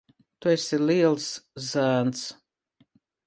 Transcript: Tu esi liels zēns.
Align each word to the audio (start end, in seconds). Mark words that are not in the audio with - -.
Tu 0.43 0.47
esi 0.53 0.79
liels 0.85 1.27
zēns. 1.67 2.25